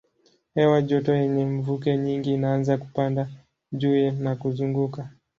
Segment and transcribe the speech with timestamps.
[0.55, 3.29] Hewa joto yenye mvuke nyingi inaanza kupanda
[3.71, 5.09] juu na kuzunguka.